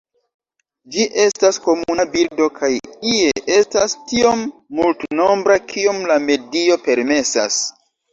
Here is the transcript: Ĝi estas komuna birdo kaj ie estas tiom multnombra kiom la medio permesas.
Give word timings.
Ĝi 0.93 1.03
estas 1.23 1.57
komuna 1.65 2.05
birdo 2.15 2.47
kaj 2.55 2.69
ie 3.11 3.27
estas 3.57 3.93
tiom 4.13 4.41
multnombra 4.79 5.59
kiom 5.73 6.01
la 6.13 6.17
medio 6.25 6.79
permesas. 6.89 7.61